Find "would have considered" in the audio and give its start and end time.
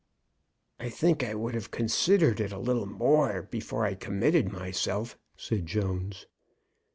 1.35-2.39